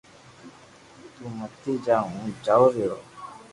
[1.13, 2.95] تو متي جا ھون جاو رھيو